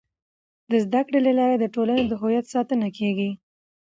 [0.71, 3.29] د زده کړې له لارې د ټولنې د هویت ساتنه کيږي.